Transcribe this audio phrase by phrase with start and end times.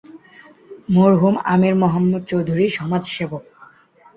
[0.89, 3.43] মরহুম আমির মোহাম্মদ চৌধুরীঃ-সমাজ সেবক।